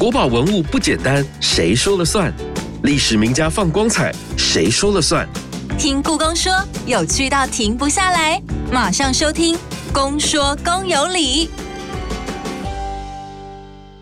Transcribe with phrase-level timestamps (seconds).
[0.00, 2.32] 国宝文物不简单，谁说了算？
[2.84, 5.28] 历史名家放光彩，谁说了算？
[5.78, 6.50] 听故宫说，
[6.86, 8.42] 有趣到停不下来，
[8.72, 9.54] 马上收听
[9.92, 11.48] 《公说公有理》。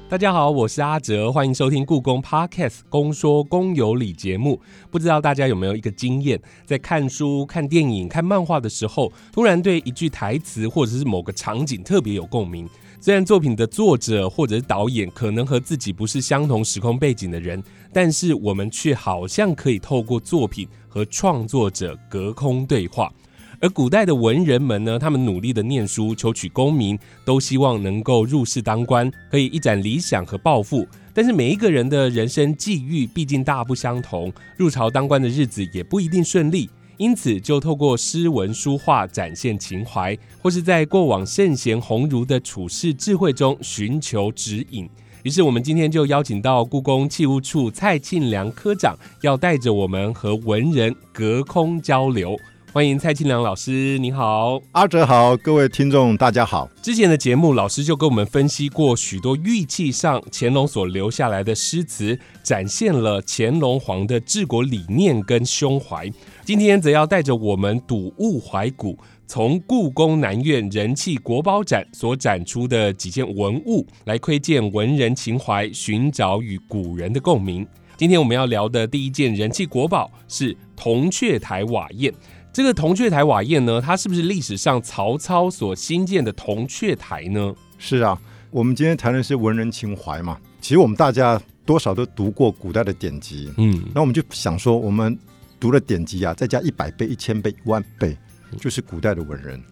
[0.08, 4.60] 大家好，我是阿哲，欢迎收听故宫 Podcast《公说公有理》节目。
[4.92, 12.70] 不知道大家有没有一个经验，在看书、看电影、看漫画的时候，突然对一句台词或者是某个场景特别有共鸣。
[13.00, 17.62] 虽然作品的作者或者导演可能和自己不是相同时空背景的人，
[17.92, 23.12] 但是我们却好像可以透过作品和创作者隔空对话。
[23.60, 30.86] 而古代的文人们呢，他们努力的念书，求取功名，都希望能够入仕当官，可以一展理想和抱负。
[31.14, 44.88] 但是每一个人的人生际遇毕竟大不相同，入朝当官的日子也不一定顺利，因此就透过诗文书画展现情怀，或是在过往圣贤鸿儒的处世智慧中寻求指引。
[45.22, 52.36] 于是我们今天就邀请到故宫器物处蔡庆良科长，要带着我们和文人隔空交流。
[52.78, 56.70] 欢迎蔡庆良老师，你好，阿哲好，各位听众大家好。
[56.80, 66.08] 之前的节目，老师就跟我们分析过许多玉器上乾隆所留下来的诗词，展现了乾隆皇的治国理念跟胸怀。
[66.44, 77.66] 今天则要带着我们睹物怀古，从故宫南院人气国宝展所展出的几件文物，来窥见文人情怀，寻找与古人的共鸣。
[77.96, 82.14] 今天我们要聊的第一件人气国宝是铜雀台瓦砚。
[82.52, 87.54] 这个铜雀台瓦砚呢，它是不是历史上曹操所新建的铜雀台呢？
[87.78, 88.18] 是啊，
[88.50, 90.38] 我们今天谈的是文人情怀嘛。
[90.60, 95.16] 其实我们大家多少都读过古代的典籍，嗯，那我们就想说，我们
[95.60, 98.16] 读了典籍啊，再加一百倍、一千倍、一万倍，
[98.58, 99.62] 就是古代的文人，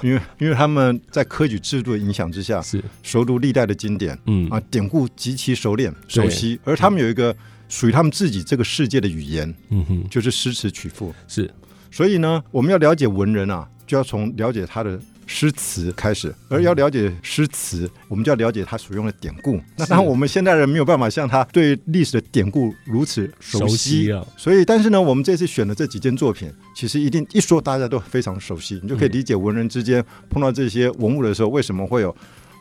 [0.00, 2.80] 因为因为他们在科举制度的影响之下，是。
[3.02, 4.48] 熟读历代的经典，嗯。
[4.48, 7.34] 啊，典故极其熟练熟悉，而他们有一个
[7.68, 11.52] 属于他们自己这个世界的语言，嗯哼，就是诗词曲赋，是。
[11.98, 14.96] 所以呢，我们要了解文人啊，就要从了解他的
[15.26, 19.60] 诗词开始；而要了解诗词，我们就要了解他所用的典故。
[19.76, 24.24] 那当然，我们现代人没有办法像他对历史的典故如此熟悉啊。
[24.36, 32.12] 所以，但是呢，我们这次选的这几件作品，其实一定一说大家都非常熟悉，你就可以理解文人之间碰到这些文物的时候，为什么会有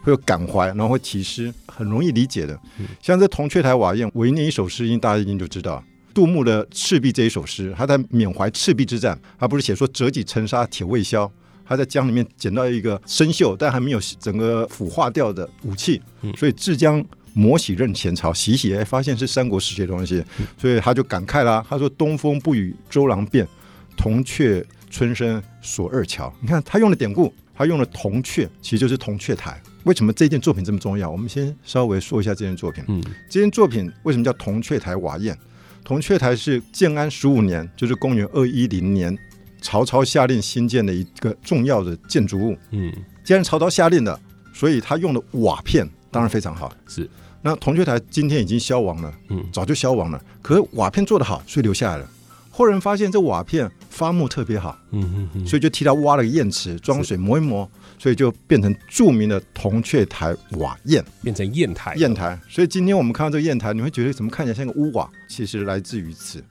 [0.01, 2.59] 会有感怀，然后会题诗，很容易理解的。
[3.03, 5.83] 像这铜雀台瓦砚，我一念一首诗，大家一定就知道。
[6.17, 11.31] 杜牧的《赤壁》这一首诗，他在缅怀赤壁之战，他不是写说折戟沉沙铁未销，
[11.63, 16.01] 他在江里面捡到一个生锈但还没有整个腐化掉的武器，
[16.35, 20.23] 所以至江磨洗认前朝，洗洗哎发现是三国时期的东西，
[20.57, 23.47] 所以他就感慨啦，他说：“东风不与周郎便，
[23.95, 29.61] 铜雀春深锁二乔。”你看他用的典故，他用了铜雀，其实就是铜雀台。
[29.83, 31.11] 为什么这件作品这么重要？
[31.11, 32.83] 我们先稍微说一下这件作品。
[32.87, 32.99] 嗯，
[33.29, 35.37] 这件作品为什么叫铜雀台瓦砚？
[35.87, 39.17] 铜雀台是建安十五年，就是公元二一零年，
[39.61, 42.57] 曹操下令新建的一个重要的建筑物。
[42.71, 42.91] 嗯，
[43.23, 44.19] 既然曹操下令的，
[44.53, 46.73] 所以他用的瓦片当然非常好。
[46.89, 47.09] 是，
[47.41, 50.21] 那铜雀台今天已经消亡了，嗯，早就消亡了。
[50.41, 52.09] 可是瓦片做得好，所以留下来了。
[52.51, 57.67] 后人发现这瓦片发木特别好，嗯嗯嗯，所以就替他挖了个砚池，装水磨一磨。
[57.99, 61.95] 所以就变成著名的铜雀台瓦砚，变成砚台。
[61.95, 62.39] 砚台。
[62.47, 65.09] 所以今天我们看到这个砚台，你会觉得怎么看起来像个屋瓦？
[65.27, 66.43] 其实来自于此。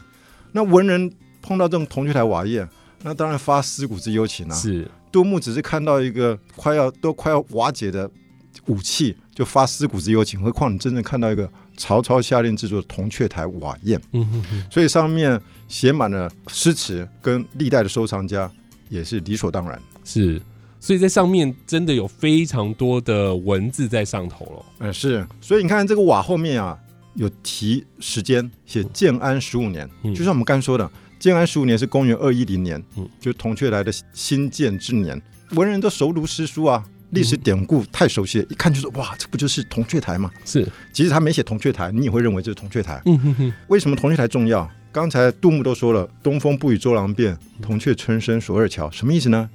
[0.50, 1.08] 那文人
[1.40, 2.68] 碰到这种铜雀台瓦砚，
[3.04, 4.54] 那当然发思古之幽情啊。
[4.56, 4.90] 是。
[5.12, 8.10] 杜牧只是看到一个快要都快要瓦解的
[8.66, 10.42] 武器，就发思古之幽情。
[10.42, 14.66] 何况你真正看到一个曹操下令制作的铜雀台瓦砚，嗯哼哼。
[14.70, 18.50] 所以上面写满了诗词，跟历代的收藏家
[18.88, 19.80] 也是理所当然。
[20.04, 20.40] 是。
[20.78, 24.64] 所以在上面真的有非常多的文字在上头了。
[24.78, 25.26] 嗯，是。
[25.40, 26.78] 所以你看这个瓦后面啊，
[27.14, 29.88] 有提时间，写建安十五年。
[30.14, 30.88] 就像我们刚说的，
[31.18, 35.20] 建安十五年是公元二一零年，嗯，就铜雀台的新建之年。
[35.52, 40.30] 文人都熟读诗书啊，历史典故太熟悉了，一看就说哇，这不就是铜雀台吗？
[40.44, 40.66] 是。
[40.92, 43.00] 即使他没写铜雀台，你也会认为这是铜雀台。
[43.06, 43.52] 嗯哼哼。
[43.68, 44.68] 为什么铜雀台重要？
[44.92, 49.48] 刚才杜牧都说了，“东风不与周郎便，铜雀春深锁二乔”，什么意思呢？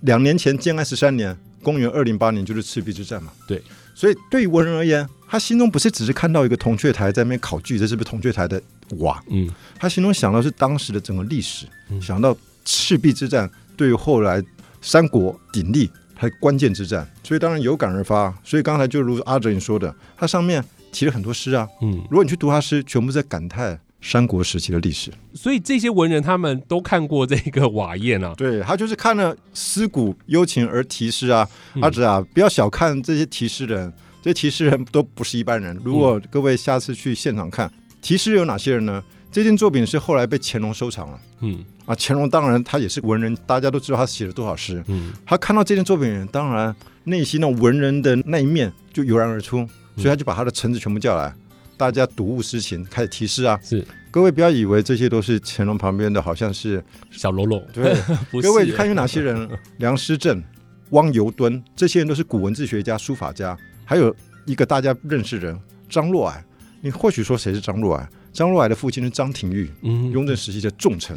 [0.00, 3.32] 两年前，建安十三年，公元二零八年，就是赤壁之战嘛。
[3.48, 3.62] 对，
[3.94, 8.60] 所以对于文人而言，他心中不是只是看到一个铜雀台在那边考据，这是不是铜雀台的
[8.98, 9.22] 瓦？
[9.30, 9.48] 嗯，
[9.78, 11.64] 他心中想到是当时的整个历史，
[11.98, 12.36] 想到
[12.66, 14.42] 赤壁之战对于后来
[14.82, 15.90] 三国鼎立
[16.22, 18.32] 还关键之战，所以当然有感而发。
[18.44, 21.68] 所以刚才就如阿哲你说的，他上面提了很多诗啊。
[21.80, 23.80] 嗯，如果你去读他诗，全部在感叹。
[24.04, 28.34] 三国时期的历史，所以这些文人他们都看过这个瓦砚啊。
[28.36, 31.48] 对他就是看了思古幽情而题诗啊。
[31.80, 35.80] 阿哲啊，不要小看这些题诗人，这题诗人都不是一般人。
[35.84, 39.00] 如果各位下次去现场看，题诗有哪些人呢？
[39.32, 41.18] 这件作品是后来被乾隆收藏了。
[41.40, 44.84] 嗯啊，乾隆当然他也是文人，大家都知道他写了多少诗。
[44.88, 46.74] 嗯他看到这件作品，当然
[47.04, 51.34] 内心那文人的那一面就油然而出，所以他就把他的臣子全部叫来，
[51.76, 53.58] 大家睹物思情，开始题诗啊。
[53.62, 57.96] 是各位不要以为这些都是乾隆旁边的，好像是小喽啰， 对。
[58.42, 59.48] 各位看有哪些人？
[59.78, 60.42] 梁思正、
[60.90, 63.56] 汪尤敦，这些人都是古文字学家、书法家，
[63.86, 64.14] 还有
[64.44, 65.58] 一个大家认识的人
[65.88, 66.34] 张若蔼。
[66.82, 68.06] 你或许说谁是张若蔼？
[68.32, 71.16] 张若蔼的父亲是张廷玉，嗯雍正时期的重臣，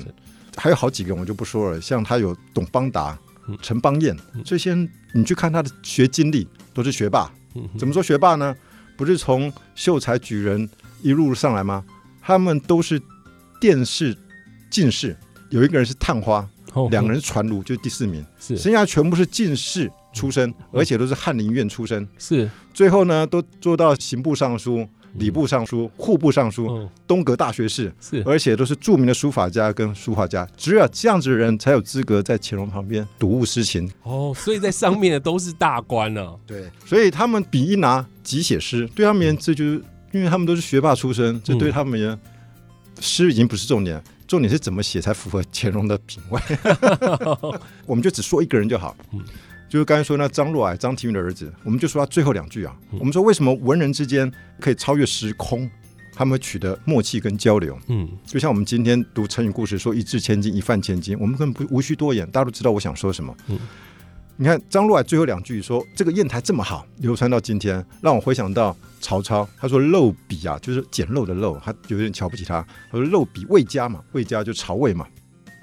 [0.57, 3.17] 还有好几个人我就不说了，像他有董邦达
[3.47, 4.15] 嗯、陈邦彦。
[4.43, 7.31] 这些人，你去看他的学经历，都是学霸。
[7.53, 8.55] 嗯怎么说学霸呢？
[8.97, 10.67] 不是从秀才举人
[11.01, 11.83] 一路上来吗？
[12.21, 12.99] 他们都是
[13.61, 14.17] 殿试
[14.69, 15.15] 进士，
[15.51, 16.87] 有一个人是探花，哦。
[16.89, 18.57] 两个人是传儒，就是第四名，是。
[18.57, 22.07] 剩下全部是进士出身，而且都是翰林院出身。
[22.17, 22.49] 是。
[22.73, 30.47] 最后呢，都做到刑部尚书、礼部尚书、户部尚书、嗯东阁大学士，是而且都是著名的书法家跟书画家。
[30.57, 33.89] 只有这样子的人才有资格在乾隆旁边睹物思情。
[34.03, 36.33] 哦，所以在上面的都是大官呢。
[36.47, 39.81] 对，所以他们笔一拿即写诗，对他们而言，这就是
[40.11, 42.19] 因为他们都是学霸出身，这对他们而言，
[42.99, 46.41] 诗已经不是重点，重点是怎么写才符合乾隆的品味。
[47.85, 49.21] 我们就只说一个人就好，嗯
[49.75, 52.73] 就是刚才说那张若蔼，张廷玉的儿子，我们就说他最后两句啊。
[52.97, 55.69] 我们说为什么文人之间可以超越时空，
[56.13, 57.77] 他们会取得默契跟交流。
[57.89, 63.35] 嗯就像我们今天读成语故事说“一掷千金，一饭千金”，我们根本不无需多言，大家都知道我想说什么。
[63.49, 63.59] 嗯
[64.37, 69.45] 你看张若蔼最后两句说：“这个砚台这么好，流传到今天，让我回想到曹操。
[69.59, 72.65] 他说‘陋笔啊，就是简陋的陋，他有点瞧不起他。
[72.89, 75.05] 他说‘陋笔魏家嘛，魏家就曹魏嘛，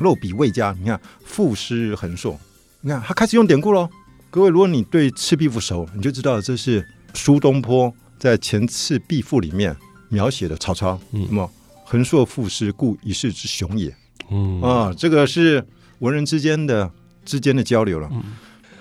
[0.01, 2.39] 陋笔魏家。’你看赋诗横硕，
[2.83, 3.89] 你看他开始用典故喽。
[4.33, 6.83] 各位，如果你对《赤壁赋》熟，你就知道这是
[7.13, 9.77] 苏东坡在《前赤壁赋》里面
[10.09, 10.99] 描写的曹操。
[11.11, 11.51] 嗯那么
[11.85, 13.95] 横硕赋诗，故一世之雄也。
[14.31, 15.63] 嗯啊，这个是
[15.99, 16.91] 文人之间的
[17.27, 18.11] 之间的交流了。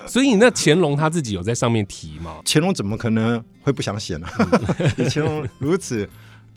[0.08, 2.38] 所以那乾隆他自己有在上面提吗？
[2.46, 4.28] 乾隆怎么可能会不想写呢？
[5.12, 6.10] 乾隆如此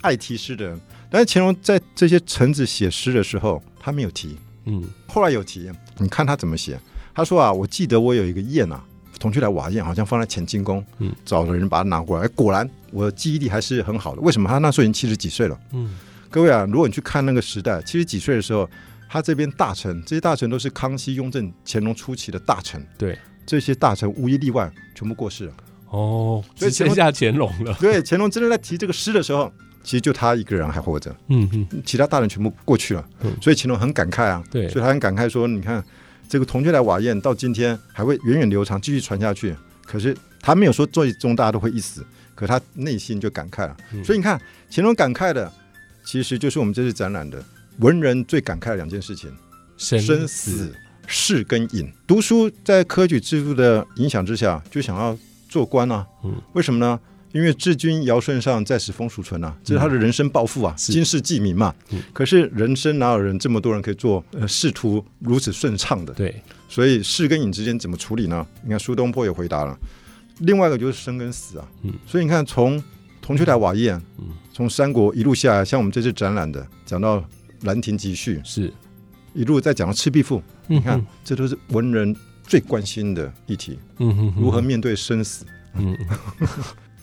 [0.03, 0.81] 爱题诗的人，
[1.11, 5.69] 但是乾隆在这些臣子写诗的时候，他没有提，嗯后来有提。
[5.99, 6.79] 你看他怎么写？
[7.15, 8.85] 他说啊，我记得我有一个砚啊，
[9.21, 14.21] 铜雀台瓦砚，好像放在乾清宫，嗯找了人把它拿过来，果然我的记忆力还是很好的。
[14.21, 14.49] 为什么？
[14.49, 15.59] 他那时候已经七十几岁了。
[15.73, 15.97] 嗯
[16.29, 18.69] 各位啊，如果你去看那个时代，七十几岁的时候，
[19.09, 25.53] 他这边大臣，这些大臣都是康熙、雍正、乾隆初期的大臣，对这些大臣无一例外全部过世了。
[25.91, 27.73] 哦，所以只剩下乾隆了。
[27.79, 29.49] 对，乾隆真的在提这个诗的时候，
[29.85, 35.85] 其实就他一个人还活着，嗯嗯其他大人全部过去了嗯，所以乾隆很感慨啊，对所以他很感慨说，你看
[36.29, 39.55] 这个铜雀台瓦砚到今天还会源远流长，继续传下去。
[39.85, 42.05] 可是他没有说最终大家都会一死，
[42.35, 43.77] 可他内心就感慨了。
[43.93, 44.41] 嗯所以你看，
[44.71, 45.53] 乾隆感慨的，
[46.05, 47.45] 其实就是我们这次展览的
[47.79, 49.31] 文人最感慨的两件事情：
[49.77, 50.75] 生生死、
[51.07, 51.93] 仕跟隐。
[52.07, 55.17] 读书在科举制度的影响之下，就想要
[55.49, 56.07] 做官啊。
[56.25, 56.99] 嗯为什么呢？
[57.35, 61.75] 因为治君尧舜上，在使风俗存啊，这是他的人生抱负啊，是经世济民嘛。
[61.91, 66.15] 嗯可是人生哪有人这么多人可以做呃仕途如此顺畅的？
[66.15, 68.47] 对，所以仕跟隐之间怎么处理呢？
[68.63, 69.77] 你看苏东坡也回答了。
[70.39, 71.69] 另外一个就是生跟死啊。
[71.83, 72.81] 嗯所以你看，从
[73.21, 77.19] 铜雀台瓦砚，嗯从三国一路下来，像我们这次展览的，讲到
[77.63, 78.73] 《兰亭集序》，是。
[79.33, 80.39] 一路再讲到《赤壁赋》，
[80.69, 82.15] 你你看，这都是文人
[82.47, 85.45] 最关心的议题，嗯哼哼如何面对生死。
[85.77, 85.99] 嗯，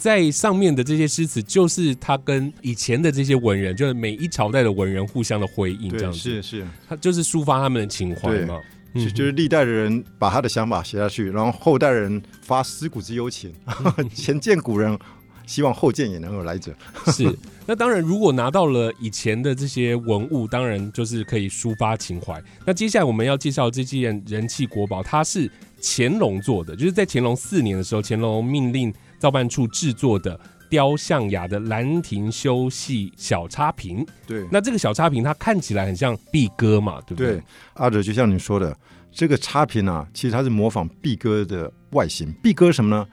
[0.01, 8.59] 在上面的这些诗词，就是他跟以前的这些文人，就是每一朝代的文人互相的回应，这样子，是是，他就是抒发他们的情怀嘛。
[8.95, 13.53] 就就是历代的人把他的想法写下去，然后后代人发思古之幽情，
[14.11, 14.97] 前见古人，
[15.45, 16.73] 希望后见也能有来者。
[17.13, 17.31] 是，
[17.67, 22.41] 那当然，如果拿到了以前的这些文物，当然就是可以抒发情怀。
[22.65, 25.47] 那接下来我们要介绍这件人气国宝，它是
[25.79, 30.37] 乾隆做的，就是在乾隆四年的时候，乾隆命令造办处制作的
[30.67, 34.03] 雕象牙的兰亭修细小插屏。
[34.25, 37.33] 对那这个小插屏，它看起来很像毕哥嘛，对不对？
[37.33, 37.43] 对，
[37.75, 38.75] 阿哲就像你说的，
[39.11, 42.33] 这个插屏啊，其实它是模仿毕哥的外形。
[42.41, 43.07] 毕哥什么呢？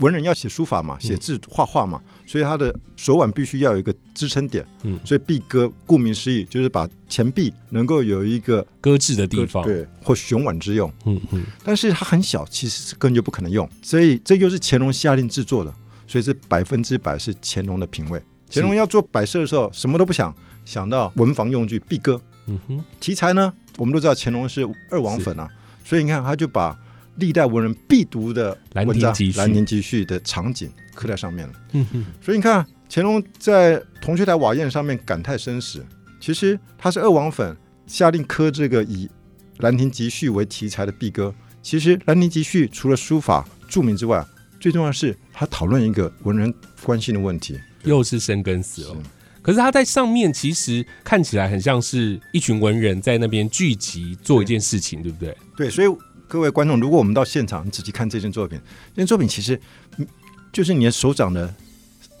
[0.00, 4.66] 文人要写书法嘛，写字画画嘛，所以他的手腕必须要有一个支撑点。
[4.82, 10.92] 嗯所以壁歌顾名思义就是把前臂能够有一个搁置的地方。，对，或雄腕之用。
[11.04, 15.72] 嗯嗯，但是它很小，其实是根本就不可能用，所以这就是乾隆下令制作的，
[16.06, 18.20] 所以这百分之百是乾隆的品味。
[18.50, 22.20] 乾隆要做摆设的时候，什么都不想，想到文房用具壁歌。
[22.46, 25.48] 嗯哼，题材呢，我们都知道乾隆是二王粉啊，
[25.84, 26.76] 所以你看他就把
[27.20, 31.54] 历代文人必读的兰文章《亭集序兰亭集序》的场景刻在上面了。
[31.72, 35.86] 嗯哼，所以你看，乾隆在铜雀台瓦砚上面感叹生死，
[36.20, 39.06] 其实他是二王粉下令刻这个以
[39.58, 41.32] 《兰亭集序》为题材的壁歌。
[41.62, 44.24] 其实《兰亭集序》除了书法著名之外，
[44.58, 47.60] 最重要的是他讨论一个文人关心的问题。
[47.84, 48.96] 又是生跟死哦。
[49.42, 55.34] 可是他在上面其实看起来很像是一群文人在那边聚集做一件事情，对不对？
[55.56, 55.88] 对，所以
[56.30, 58.56] 各位观众，如果我们到现场，你仔细看这件作品，
[58.94, 59.60] 这件作品其实
[59.96, 60.06] 嗯
[60.52, 61.52] 就是你的手掌的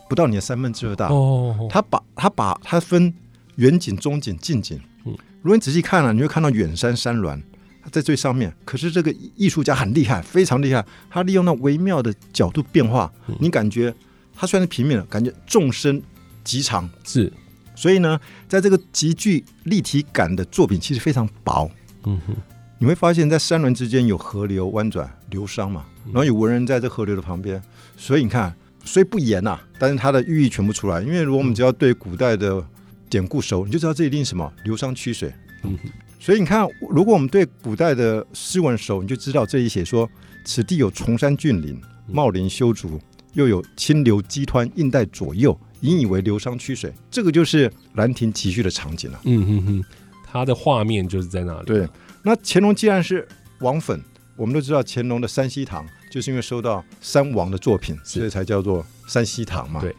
[0.08, 1.06] 不到你的三分之二大。
[1.06, 3.14] 哦，他把他把它分
[3.54, 4.76] 远景、中景、近景。
[5.06, 7.40] 嗯如果你仔细看了、你会看到远山山峦，
[7.84, 8.52] 它在最上面。
[8.64, 13.94] 可是这个艺术家很厉害，非常厉害，他利用那微妙的角度变化，嗯你感觉
[14.34, 16.02] 它虽然是平面的，感觉纵深
[16.42, 16.90] 极长。
[17.04, 17.32] 是，
[17.76, 21.70] 所以呢，在这个极具立体感的作品，其实非常薄。
[22.04, 22.34] 嗯哼，
[22.82, 27.62] 你会发现在山峦之间有河流弯转流觞嘛，然后有文人在这河流的旁边，
[27.94, 28.56] 所以你看，
[28.86, 31.02] 虽不言呐、但是它的寓意全部出来。
[31.02, 32.66] 因为如果我们只要对古代的
[33.10, 35.30] 典故熟，你就知道这一定是什么流觞曲水。
[35.64, 35.78] 嗯，
[36.18, 40.08] 所以你看，如果我们对古代的诗文熟，你就知道这里写说，
[40.46, 42.98] 此地有崇山峻岭，茂林修竹，
[43.34, 46.90] 又有清流激湍映带左右，引以为流觞曲水。
[47.10, 49.20] 这个就是《兰亭集序》的场景了。
[49.24, 49.84] 嗯哼哼，
[50.24, 51.66] 它的画面就是在那里。
[51.66, 51.86] 对，
[52.22, 53.26] 那乾隆既然是
[53.60, 54.02] 王粉，
[54.36, 59.80] 我们都知道乾隆的山西堂就是因为收到三王的作品，所以才叫做山西堂嘛。
[59.80, 59.94] 对，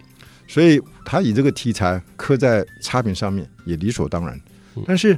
[0.47, 4.35] 所以他以这个题材刻在插屏上面也理所当然。
[4.75, 5.17] 嗯但是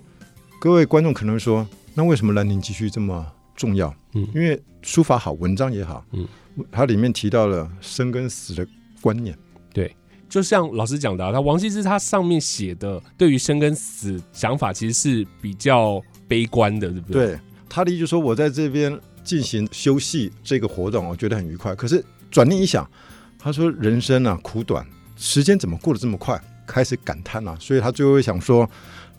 [0.60, 3.93] 各位观众可能说，那为什么《兰亭集序》这么重要？
[4.13, 6.27] 嗯因为书法好，文章也好，嗯，
[6.72, 8.65] 它里面提到了生跟死的
[9.01, 9.38] 观念。
[9.74, 9.95] 对
[10.29, 16.01] 就像老师讲的、啊，他王羲之他上面写的对于生跟死想法其实是比较
[16.33, 17.27] 悲观的，对不对？
[17.27, 21.75] 对，他的意思就是说，我在这边进行休息这个活动，我觉得很愉快。
[21.75, 22.89] 可是转念一想，
[23.37, 24.83] 他说人生啊苦短，
[25.15, 26.41] 时间怎么过得这么快？
[26.65, 28.67] 开始感叹啊，所以他最后想说，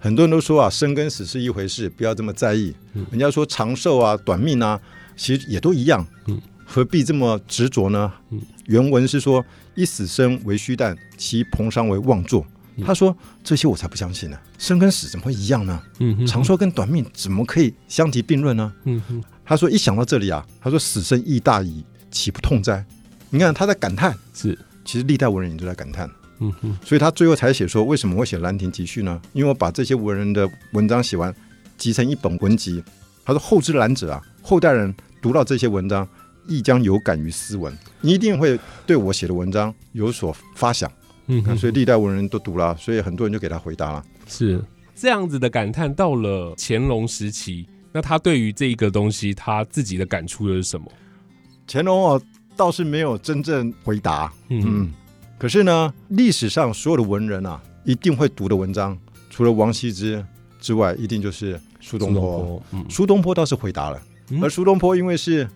[0.01, 2.75] 很多人都说啊，生跟死是一回事，不要这么在意。
[2.95, 4.81] 嗯人家说长寿啊、短命啊，
[5.15, 6.05] 其实也都一样。
[6.27, 8.13] 嗯何必这么执着呢？
[8.31, 9.45] 嗯原文是说
[9.77, 12.45] ：“一死生为虚诞，其彭殇为妄作。”
[12.77, 15.81] 嗯他说：“这些我才不相信呢，生跟死怎么会一样呢？
[16.01, 22.85] 嗯哼，长寿跟短命怎么可以相提并论呢？”嗯哼，他说：“一想到这里啊，他说死生亦大矣，岂不痛哉？”
[23.31, 29.21] 你看他在感叹，是，其实历代文人也都在感叹，嗯哼，所以他最后才写说：“为什么会写《兰亭集序》呢？
[29.33, 31.35] 因为我把这些文人的文章写完，
[31.79, 32.83] 集成一本文集。”
[33.25, 36.07] 他说：“后之览者啊，后代人读到这些文章，
[36.47, 40.91] 亦将有感于斯文，你一定会对我写的文章有所发想。
[41.27, 44.05] 嗯哼，所以历代文人都读了，所以很多人就给他回答了。
[44.27, 44.63] 是
[44.95, 45.93] 这样子的感叹。
[45.95, 50.87] 到了乾隆时期，那他对于这一个东西，他自己的感触又是什么？
[51.67, 52.21] 乾隆哦，
[52.57, 54.93] 倒是没有真正回答，嗯嗯，
[55.39, 58.97] 可是呢，历史上所有的文人啊，一定会读的文章，
[59.31, 60.25] 除了王羲之
[60.61, 64.01] 之外，一定就是苏东坡。，嗯，苏东坡倒是回答了，
[64.31, 65.49] 嗯而苏东坡因为是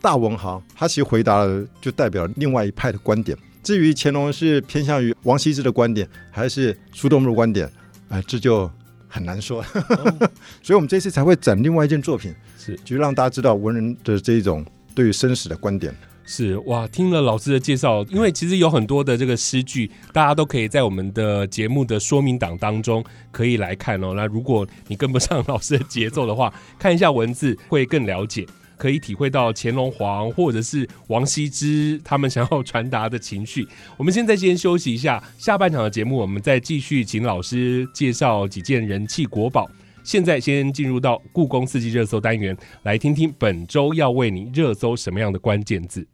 [0.00, 3.36] 大文豪，他其实回答了，就代表另外一派的观点。
[3.64, 7.68] 至于乾隆是偏向于王羲之的观点，还是苏东坡的观点，
[8.10, 8.70] 哎、这就
[9.08, 9.64] 很难说。
[10.62, 15.92] 所以，我们这次才会展另外一件作品，是就让大家知道文人的这一种对于生死的观点。
[16.26, 24.14] 是哇，听了老师的介绍，因为其实有很多的这个诗句，大家都可以在我们的节目的说明档当中可以来看哦。
[24.16, 33.66] 那如果你跟不上老师的节奏的话， 看一下文字会更了解，可以体会到乾隆皇或者是王羲之他们想要传达的情绪。
[33.96, 39.68] 我们现在先休息一下，下半场的节目我们再继续请老师介绍几件人气国宝。
[40.02, 46.06] 现在先进入到故宫四季热搜单元，来听听本周要为你热搜什么样的关键字。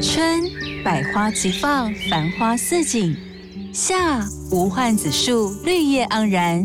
[0.00, 0.40] 春，
[0.84, 3.12] 百花齐放，繁花似锦；
[3.72, 6.64] 夏，无患子树，绿叶盎然；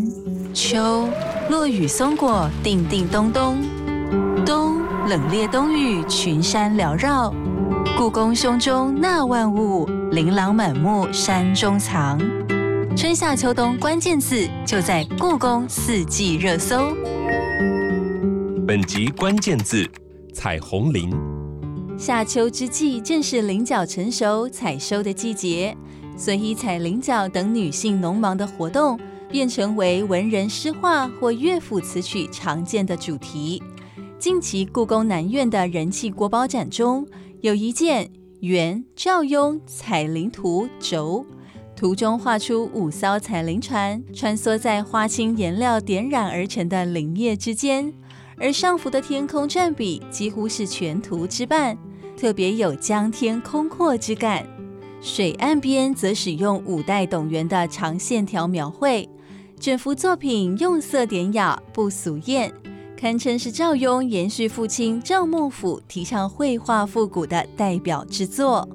[0.54, 1.10] 秋，
[1.50, 3.58] 落雨松果，叮叮咚咚；
[4.46, 7.34] 冬，冷冽冬雨，群山缭绕。
[7.98, 12.20] 故宫胸中纳万物，琳琅满目山中藏。
[12.96, 16.96] 春夏秋冬关键字就在故宫四季热搜。
[18.68, 19.84] 本集关键字：
[20.32, 21.12] 彩虹林。
[21.98, 25.76] 夏秋之际，正是菱角成熟、采收的季节，
[26.16, 33.64] 所以采菱角等女性农忙的活动，便成为文人诗画或乐府词曲常见的主题。
[34.26, 37.08] 近期故宫南院的人气国宝展中，
[37.42, 41.24] 有一件元赵雍采菱图轴，
[41.76, 47.94] 图中画出五艘采菱船穿梭在花青颜料点染而成的林叶之间。
[48.38, 51.78] 而上浮的天空占比几乎是全图之半，
[52.18, 54.44] 特别有江天空阔之感。
[55.02, 59.08] 水岸边则使用五代董源的长线条描绘，
[59.60, 62.52] 整幅作品用色典雅，不俗艳，
[62.98, 68.68] 堪称是赵雍延续父亲赵孟俯提倡绘画复古的代表之作。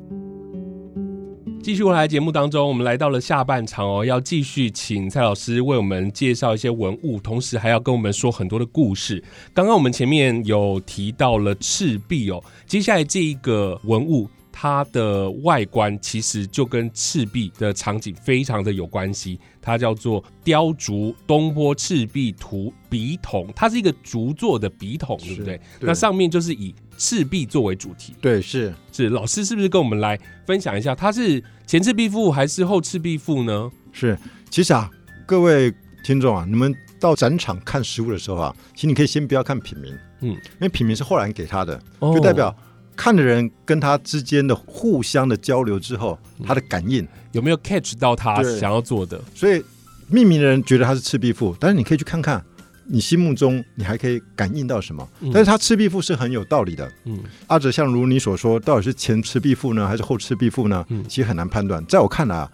[1.62, 9.22] 继续回来节目当中，我们来到了下半场哦，要继续请蔡老师为我们介绍一些文物，同时还要跟我们说很多的故事。
[9.54, 14.28] 刚刚我们前面有提到了赤壁哦，接下来这一个文物。
[14.62, 25.58] 它的外观其实就跟赤壁的场景非常的有关系，它叫做雕竹东坡赤壁图笔筒，它是一个竹做的笔筒，对不对？
[25.80, 28.14] 那上面就是以赤壁作为主题。
[28.20, 33.70] 对，是是，老师是不是跟我们来分享一下，它是前赤壁赋还是后赤壁赋呢？
[33.92, 34.18] 是，
[34.50, 34.90] 其实啊，
[35.24, 35.72] 各位
[36.04, 39.90] 听众啊，你们到展场看实物的时候啊，其实你可以先不要看品名，
[40.20, 42.54] 嗯，因为品名是后来给他的，就代表。
[43.00, 49.18] 看的人跟他之间的互相的交流之后，他的感应有没有 catch 到他想要做的？
[49.34, 49.64] 所以
[50.08, 52.44] 命名的人觉得他是赤壁赋，但是你可以去看看，
[52.84, 55.08] 你心目中你还可以感应到什么？
[55.32, 56.92] 但是他赤壁赋是很有道理的。
[57.06, 60.84] 嗯，阿哲像如你所说，到底是前赤壁赋呢，还是后赤壁赋呢？
[60.90, 61.82] 嗯，其实很难判断。
[61.86, 62.52] 在我看来啊。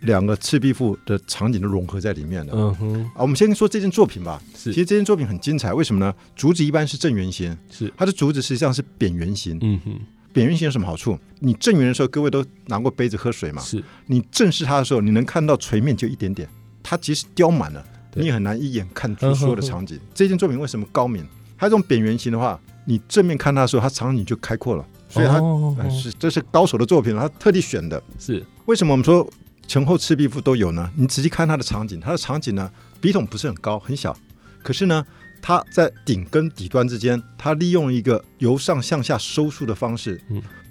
[0.00, 2.52] 两个赤壁赋的场景都融合在里面了。
[2.54, 4.40] 嗯哼，啊，我们先说这件作品吧。
[4.54, 5.72] 是，其实这件作品很精彩。
[5.72, 6.14] 为什么呢？
[6.34, 9.58] 竹子一般是正圆形，是它的竹子实际上是扁圆形。
[9.62, 9.98] 嗯哼，
[10.32, 11.18] 扁圆形有什么好处？
[11.40, 13.62] 你正圆的时候，各位都拿过杯子喝水嘛？
[13.62, 16.48] 是你正视它的时候，你能看到垂面就一点点。
[16.82, 17.84] 它即使雕满了，
[18.14, 19.98] 你也很难一眼看出所有的场景。
[20.14, 21.24] 这件作品为什么高明？
[21.58, 24.86] 它这种扁圆形的话，你正面看它的时候，它场景就开阔了。
[25.08, 28.02] 所以它是这是高手的作品，他特地选的。
[28.18, 29.26] 是为什么我们说？
[29.66, 30.90] 前后赤壁赋都有呢。
[30.96, 32.70] 你仔细看它的场景，它的场景呢，
[33.00, 34.16] 笔筒不是很高，很小。
[34.62, 35.04] 可是呢，
[35.42, 40.20] 它在顶跟底端之间，它利用一个由上向下收束的方式，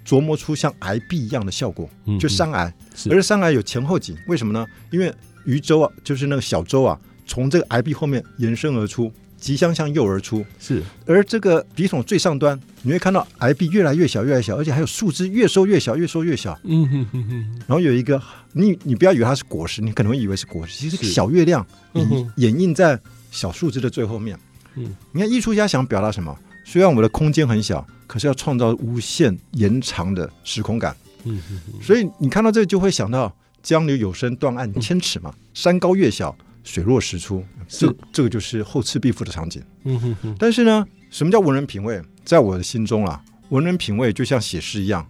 [0.05, 2.73] 琢磨出像崖壁一样的效果，就山崖。
[3.09, 4.65] 而山崖有前后景，为什么呢？
[4.91, 5.13] 因为
[5.45, 9.11] 渔舟啊，就是那个小舟啊，从这个崖壁后面延伸而出。
[9.37, 10.81] 即将向右而出，是。
[11.05, 16.57] 而这个笔筒最上端，你会看到崖壁越来越小，越来越小，而且还有树枝越收越小，越收越小。
[16.63, 17.59] 嗯哼哼哼。
[17.67, 18.21] 然后有一个，
[18.53, 21.65] 你你不要以为它是果实，你可能会以为是果实，其实小月亮
[22.37, 24.39] 掩映在小树枝的最后面。
[24.75, 24.95] 嗯。
[25.11, 26.35] 你看艺术家想表达什么？
[26.63, 30.95] 虽然我们的空间很小，可是要创造无限延长的时空感。
[31.25, 31.83] 嗯哼哼。
[31.83, 36.35] 所以你看到这个就会想到江流有声断岸千尺嘛，山高月小。
[36.65, 39.63] 水落石出，这这个就是后赤壁赋的场景。
[39.83, 40.35] 嗯哼哼。
[40.37, 42.01] 但是呢，什么叫文人品味？
[42.25, 45.07] 在我的心中啊，文人品味就像写诗一样，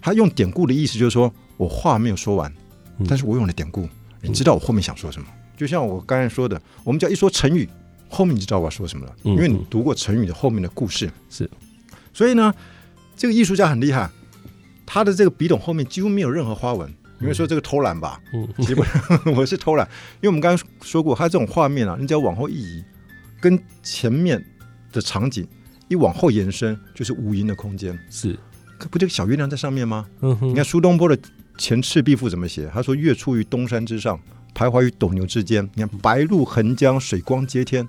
[0.00, 2.50] 他用典故的意思就是说我话没有说完，
[3.08, 3.88] 但是我用了典故，
[4.22, 5.26] 你知道我后面想说什么。
[5.56, 7.68] 就像我刚才说的，我们只要一说成语，
[8.08, 11.10] 后面你就知道我要说什么了，因为你读过成语的后面的故事。
[11.28, 11.50] 是。
[12.12, 12.54] 所以呢，
[13.16, 14.08] 这个艺术家很厉害，
[14.86, 16.92] 他的这个笔筒后面几乎没有任何花纹。
[17.18, 18.20] 你会说这个偷懒吧？
[18.32, 22.84] 嗯，基本上我是偷懒，因为我们刚刚说过，它这种画面啊，你只要往后一移，
[23.40, 24.44] 跟前面
[24.92, 25.46] 的场景
[25.88, 27.98] 一往后延伸，就是无垠的空间。
[28.10, 28.38] 是，
[28.78, 30.06] 可不就小月亮在上面吗？
[30.20, 30.48] 嗯哼。
[30.48, 31.16] 你看苏东坡的
[31.56, 32.68] 《前赤壁赋》怎么写？
[32.74, 34.18] 他说：“月出于东山之上，
[34.54, 35.68] 徘徊于斗牛之间。
[35.74, 37.86] 你看白露横江，水光接天，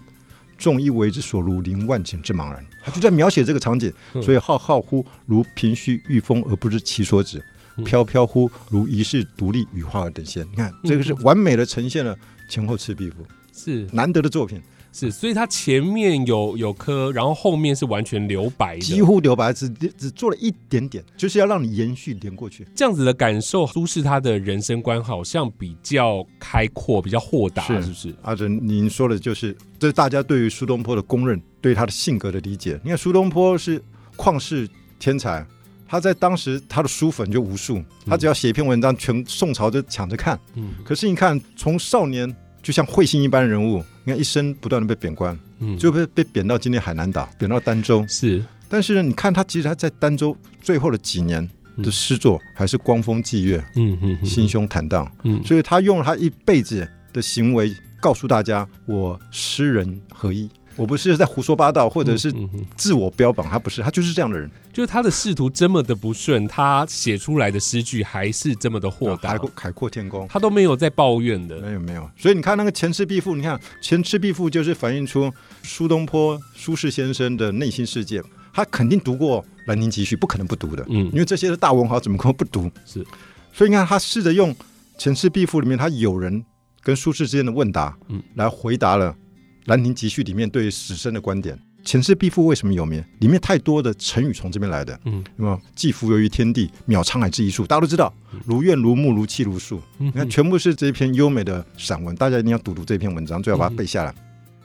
[0.58, 7.44] 众一为之所如，临万顷之茫然。”他就在描写这个场景，所以浩浩乎如凭虚御风，而不知其所止。
[7.84, 10.46] 飘飘乎如遗世独立，羽化而等仙。
[10.52, 12.16] 你看，这个是完美的呈现了
[12.50, 14.62] 前后赤壁赋，是难得的作品。
[14.98, 22.66] 是，所以它前面有有颗，然后后面是完全留白，几乎留白，只只做了一点点，就是要让你延续连过去。
[22.74, 28.16] 这样子的感受，苏轼他的人生观好像比较开阔，比较豁达，是不是？
[28.22, 32.80] 阿哲，您说的就是，这是大家对于苏东坡的公认，对他的性格的理解。
[32.82, 33.84] 你看，苏东坡是
[34.16, 34.66] 旷世
[34.98, 35.46] 天才。
[35.88, 40.40] 他在当时，他的书粉就无数，他只要写一篇文章，全宋朝就抢着看。
[40.56, 48.06] 嗯，可是你看，从少年就像彗星一般的人物，你看一生不断的被贬官，嗯，就被被贬到今天海南岛，贬到儋州。
[48.08, 51.48] 是，但是呢，你看他其实他在儋州最后的几年
[51.84, 57.72] 的诗作还是光风霁月，嗯嗯，心胸坦荡，嗯，所以他用了他一辈子的行为
[58.02, 60.50] 告诉大家，我诗人合一。
[60.76, 62.34] 我不是在胡说八道，或者是
[62.76, 64.50] 自我标榜，他不是，他就是这样的人。
[64.74, 71.58] 就是他的仕途这么的不顺，他写出来的诗句还是这么的豁达，海阔天空，他都没有在抱怨的。
[71.62, 75.32] 没有没有，所以你看那个《前赤壁赋》，你看《前赤壁赋》就是反映出
[75.64, 78.22] 苏东坡、苏轼先生的内心世界。
[78.54, 80.86] 他肯定读过《兰亭集序》，不可能不读的。
[80.90, 82.72] 嗯，因为这些是大文豪，怎么可能不读？
[82.86, 83.06] 是，
[83.52, 84.54] 所以你看他试着用
[84.98, 86.44] 《前赤壁赋》里面他有人
[86.82, 89.12] 跟苏轼之间的问答，嗯，来回答了。
[89.66, 93.04] 《兰亭集序》里面对死生的观点，前世必复为什么有名？
[93.20, 95.00] 里面太多的成语从这边来的。
[95.06, 98.14] 嗯，那么寄蜉蝣于天地，渺沧海之一粟，大家都知道。
[98.46, 104.14] 如怨如慕如泣如诉，嗯你看全部是这一篇优美的散文，大家一定要读读这篇文章，最好把它背下来。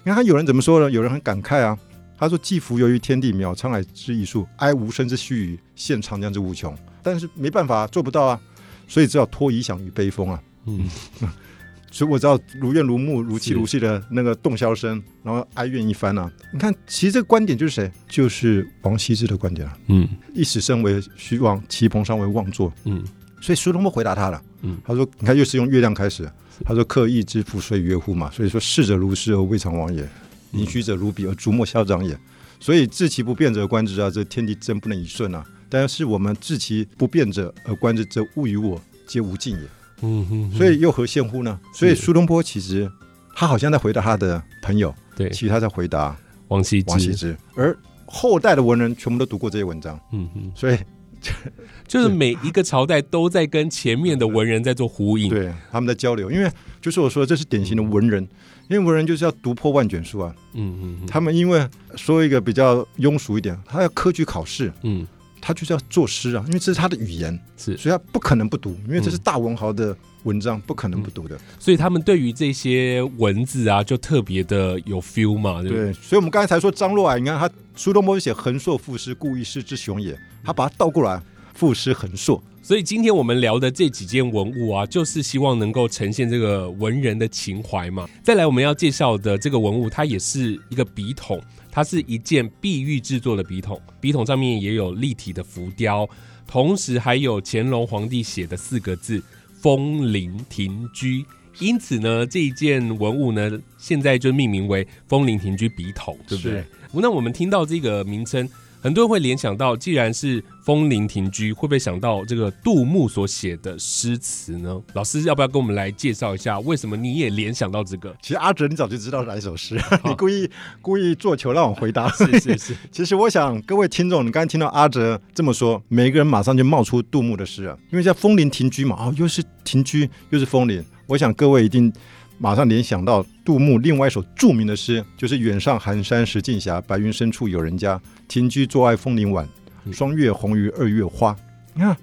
[0.03, 0.91] 你看他有人怎么说呢？
[0.91, 1.79] 有人很感慨啊，
[2.19, 8.41] 他说：“寄蜉蝣于天地，渺沧海之一粟，哀吾生之须臾，羡长江之无穷。”但是没办法，做不到啊，
[8.87, 10.43] 所以只好托遗响于悲风啊。
[10.67, 10.87] 嗯，
[11.91, 16.31] 所以我知道如怨如慕、如泣如泣的那个洞箫声，然后哀怨一番啊。
[16.53, 17.91] 你看，其实这个观点就是谁？
[18.09, 19.77] 就是王羲之的观点啊。
[19.89, 22.73] 嗯一时生为虚妄，其蓬尚为妄作。
[22.85, 23.03] 嗯
[23.43, 26.31] 所以苏东坡回答他了，嗯他说：“你看，又是用月亮开始，
[26.65, 30.07] 他说‘刻意之父虽曰乎’嘛，所以说逝者如斯而未尝往也，
[30.53, 32.17] 盈虚者如彼而逐莫消长也。
[32.61, 35.43] 所以治其不变者观之啊，这天地真不能一瞬啊。
[35.71, 39.63] 但是我们治其不变者而观之，则物与我皆无尽也。
[40.03, 41.59] 嗯哼，所以又何羡乎呢？
[41.75, 42.91] 所以苏东坡其实
[43.35, 45.31] 他好像在回答他的朋友，对。
[45.31, 46.17] 其实他在回答
[46.49, 50.77] 王羲之，王羲之，而后代的文人全部都读过这些文章，嗯嗯，所以
[51.87, 55.29] 就是每一个朝代都在跟前面的文人在做呼应。
[55.29, 56.31] 对他们在交流。
[56.31, 58.27] 因为就是我说，这是典型的文人，
[58.69, 60.35] 因为文人就是要读破万卷书啊。
[60.55, 65.07] 嗯嗯嗯，他们因为说一个比较庸俗一点，他要科举考试，嗯
[65.41, 71.39] 他就是要作诗啊，因为这是他的语言，是，所以他不可能不读，因为这是大文豪的文章，不可能不读的。
[71.59, 75.93] 所以他们对于这些文字啊，就特别的有 feel 嘛，对不对？
[75.95, 81.23] 所以我们刚才才说张若昀，你看他苏东坡写横槊赋诗，故意诗之雄也，他把它倒过来，
[81.61, 82.41] 赋诗横槊。
[82.63, 88.09] 所以今天我们聊的这几件文物啊，就是希望能够呈现这个文人的情怀嘛。
[88.23, 91.39] 再来，我们要介绍的这个文物，它也是一个笔筒，
[91.71, 96.09] 它是一件碧玉制作的笔筒，笔筒上面也有立体的浮雕，
[96.47, 99.23] 同时还有乾隆皇帝写的四个字
[99.61, 101.23] “风铃亭居”。
[101.61, 106.65] 因此呢，这一件文物呢，现在就命名为“风铃亭居笔筒”，对不对？
[106.95, 108.49] 那我们听到这个名称，
[108.83, 114.81] 很多人会联想到，既然是风铃亭居，会不会想到这个杜牧所写的诗词呢？
[114.95, 118.15] 老师要不要跟我们来介绍一下，为什么你也联想到这个？
[118.23, 122.09] 其实阿哲，你早就知道哪一首诗， 你故意故意做球让我回答。
[122.13, 131.93] 是 是是，其实我想各位听众，你刚才听到阿哲这么说，每一个人马上就冒出杜牧的诗啊，因为叫风铃亭居嘛，哦，又是亭居，又是风铃，我想各位一定
[132.43, 138.01] 马上联想到杜牧另外一首著名的诗，就是“远上寒山石径斜，白云深处有人家。
[138.29, 139.47] 停居坐爱枫林晚，
[139.93, 141.37] 霜月红于二月花。”
[141.75, 141.95] 你看，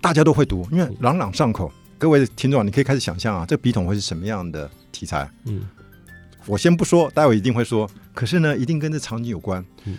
[0.00, 1.72] 大家都会读，因为朗朗上口。
[1.98, 5.30] 各位听众，你可以开始想象啊，这笔筒会是什么样的题材？
[5.44, 5.60] 嗯
[6.46, 7.88] 我先不说，待会一定会说。
[8.12, 9.64] 可是呢，一定跟这场景有关。
[9.84, 9.96] 嗯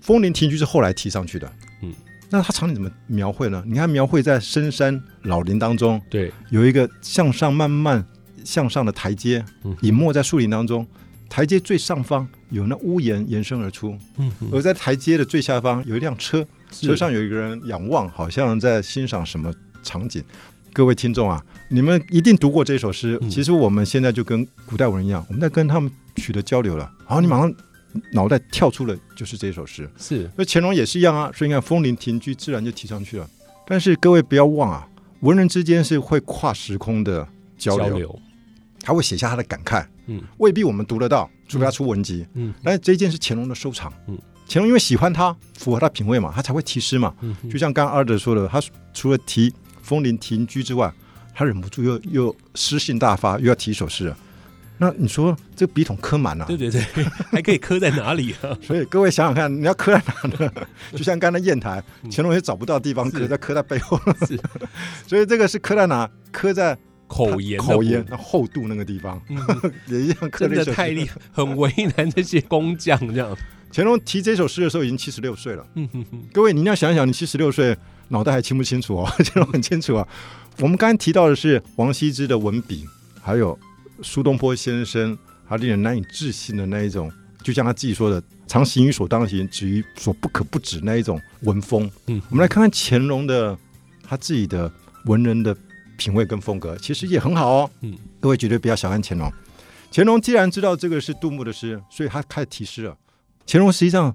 [0.00, 1.52] 风铃停居是后来提上去的。
[1.82, 1.92] 嗯，
[2.30, 3.62] 那它场景怎么描绘呢？
[3.66, 8.02] 你看，描绘在深山老林当中，对，有一个向上慢慢
[8.46, 10.86] 向上的台阶嗯，隐没在树林当中。
[11.28, 13.98] 台阶最上方有那屋檐延伸而出，
[14.52, 20.22] 而在台阶的最下方有一辆车，车上有一个人仰望，好像在欣赏什么场景。
[20.72, 23.18] 各位听众啊，你们一定读过这首诗。
[23.20, 26.88] 嗯其实我们现在就跟古代文人一样，我们在跟他们取得交流了。
[27.06, 27.52] 然后你马上
[28.12, 29.90] 脑袋跳出了就是这首诗。
[29.98, 33.28] 是，那乾隆也是一样啊，所以你看风铃停居自然就提上去了。
[33.66, 34.88] 但是各位不要忘啊，
[35.20, 37.26] 文人之间是会跨时空的
[37.58, 38.20] 交流，流，
[38.86, 42.24] 他会写下他的感慨，嗯未必我们读得到，除非他出文集。
[42.34, 44.16] 嗯但是这一件是乾隆的收藏，嗯
[44.48, 47.12] 乾隆因为喜欢他，符合他品味嘛，他才会题诗嘛。
[47.20, 48.62] 嗯就像刚刚阿德说的，他
[48.94, 50.92] 除了题风铃亭居之外，
[51.34, 54.16] 他忍不住又又诗兴大发，又要提一首诗了。
[54.78, 58.54] 那你说这个笔筒刻满了、对对对， 还可以刻在哪里啊？
[58.62, 60.52] 所以各位想想看，你要刻在哪呢？
[60.94, 63.98] 就像刚才砚台，乾隆也找不到地方刻，是在刻在背后。
[64.28, 64.38] 是
[65.08, 66.08] 所以这个是刻在哪？
[66.30, 69.38] 刻在口言口言那厚度那个地方，嗯
[69.88, 73.36] 也一样刻真的太厉害， 很为难这些工匠这样。
[73.72, 75.66] 乾隆提这首诗的时候已经七十六岁了。
[75.74, 77.76] 嗯哼哼，各位，你一定要想一想，你七十六岁，
[78.08, 79.12] 脑袋还清不清楚哦？
[79.18, 80.06] 乾隆很清楚啊。
[80.60, 82.86] 我们刚才提到的是王羲之的文笔，
[83.20, 83.58] 还有
[84.02, 91.90] 苏东坡先生，他令人难以置信的那一种，就像他自己说的“常行于所当行，止于所不可不止”那一种文风。
[92.06, 93.58] 嗯，我们来看看乾隆的
[94.02, 94.72] 他自己的
[95.04, 95.54] 文人的
[95.96, 97.70] 品味跟风格，其实也很好哦。
[97.80, 99.32] 嗯，各位绝对不要小看乾隆。
[99.92, 102.96] 乾隆既然知道这个是杜牧的诗，所以他开始题诗了。
[103.46, 104.14] 乾隆实际上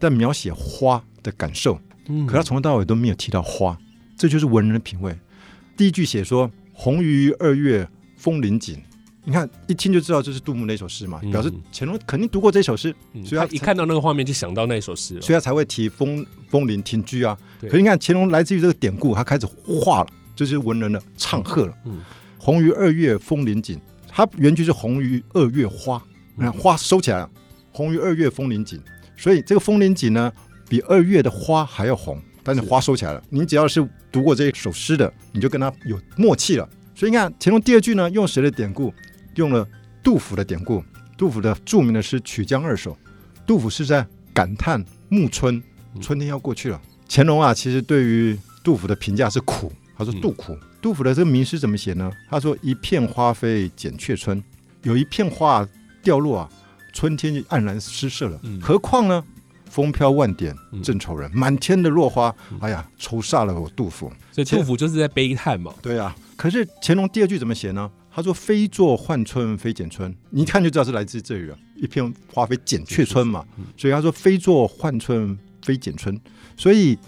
[0.00, 3.78] 在描写花的感受，嗯可他从头到尾都没有提到花，
[4.16, 5.16] 这就是文人的品味。
[5.76, 8.82] 第一句写说“红于二月风林锦”，
[9.24, 15.20] 你看一听就知道这是杜牧那首诗嘛，嗯表示乾隆肯定读过这首诗，嗯所以他他一看到那个画面就想到那首诗了。
[15.20, 17.38] 所以他才会提风风铃亭居啊。
[17.60, 20.08] 可是你看乾隆来自于这个典故，他开始画了，
[20.40, 21.74] 这就是文人的唱和了。
[21.84, 22.00] 嗯
[22.38, 26.02] 红于二月风铃紧，它原句是红于二月花，
[26.58, 27.30] 花收起来了，
[27.70, 28.80] 红于二月风铃紧。
[29.14, 30.32] 所以这个风铃锦呢，
[30.66, 33.22] 比二月的花还要红，但是是花收起来了。
[33.28, 36.66] 你只要是读过这一首诗的，你就跟他有默契了。
[36.94, 38.90] 所以你看乾隆第二句呢，用谁的典故？
[39.34, 39.68] 用了
[40.02, 40.82] 杜甫的典故，
[41.18, 42.92] 杜甫的著名的诗《曲江二首》，
[43.46, 45.62] 杜甫是在感叹暮春，
[46.00, 46.80] 春天要过去了。
[47.06, 50.58] 乾隆啊，其实对于杜甫的评价是苦，他说嗯杜甫。
[50.80, 52.10] 杜甫的这个名诗怎么写呢？
[52.30, 54.42] 他说：“一片花飞减却春，
[54.82, 55.68] 有一片花
[56.02, 56.48] 掉落啊，
[56.94, 58.40] 春天就黯然失色了。
[58.44, 59.22] 嗯何况呢，
[59.66, 64.10] 风飘万点嗯正愁人，满天的落花，哎呀，愁煞了我杜甫。
[64.32, 65.74] 所以杜甫就是在悲叹嘛。
[65.82, 67.90] 对啊，可是乾隆第二句怎么写呢？
[68.10, 73.44] 他说：“飞作换春飞减春。”你一看就知道是来自这里了，一片花飞减却春嘛。
[73.76, 76.18] 所以他说：“飞作换春飞减春。”
[76.56, 76.98] 所以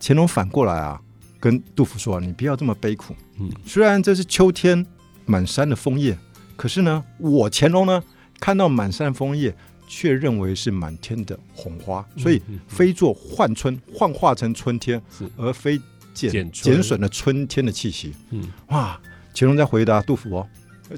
[0.00, 1.00] 乾隆反过来啊，
[1.42, 3.16] 跟杜甫说：“你不要这么悲苦。
[3.40, 3.50] 嗯。
[3.66, 4.86] 虽然这是秋天
[5.26, 6.16] 满山的枫叶，
[6.54, 8.00] 可是呢，我乾隆呢
[8.38, 9.52] 看到满山枫叶，
[9.88, 15.02] 却认为是满天的红花，所以嗯嗯飞作换春，幻化成春天，
[15.36, 15.80] 而非
[16.14, 18.12] 减减损了春天的气息。
[18.30, 18.44] 嗯。
[18.68, 19.00] 哇，
[19.34, 20.48] 乾隆在回答杜甫哦，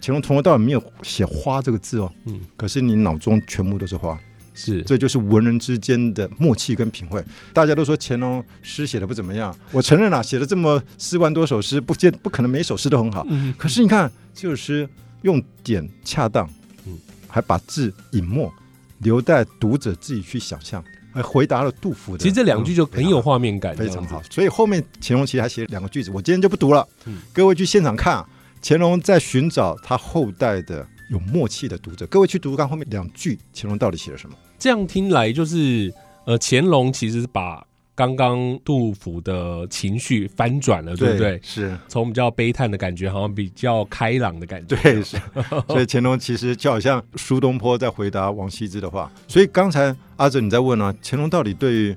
[0.03, 4.21] 乾隆从头到尾没有写花这个字哦，嗯，可是你脑中全部都是花，
[4.55, 7.23] 是这就是文人之间的默契跟品味。
[7.53, 13.27] 大家都说乾隆诗写的不怎么样，我承认啊，写了这么四万多首诗，不见不可能每首诗都很好。
[13.29, 14.89] 嗯可是你看，这首诗
[15.23, 16.49] 用点恰当，
[16.87, 16.97] 嗯
[17.29, 18.51] 还把字隐没，
[18.99, 22.23] 留待读者自己去想象，还回答了杜甫的。
[22.23, 24.23] 其实这两句就很有嗯画面感，非常好。
[24.31, 26.87] 所以后面乾隆其实还写了两个句子，我今天就不读了。
[27.07, 28.29] 嗯各位去现场看、啊，
[28.63, 32.07] 乾隆在寻找他后代的有默契的读者。
[32.07, 34.37] 各位去读看后面两句，乾隆到底写了什么？
[34.59, 35.93] 这样听来就是，
[36.27, 41.41] 呃，乾隆其实是把刚刚杜甫的情绪翻转了，对不对？
[41.43, 44.77] 是，从比较悲叹的感觉，好像比较开朗的感觉。
[44.77, 45.17] 对，是。
[45.69, 49.11] 所以乾隆其实就好像苏东坡在回答王羲之的话。
[49.29, 51.97] 所以刚才阿哲你在问啊，乾隆到底对于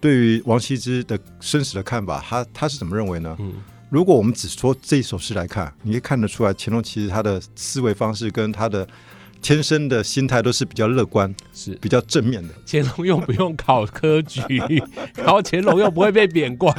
[0.00, 3.36] 对于王羲之的生死的看法，他他是怎么认为呢？
[3.40, 3.52] 嗯
[3.90, 8.84] 如果我们只说这一首诗来看，你可以看得出来，乾隆其实他的思维方式跟他的
[9.44, 12.54] 天生的心态都是比较乐观、是比较正面的。
[12.66, 14.40] 乾隆又不用考科举，
[15.14, 16.74] 然后乾隆又不会被贬官，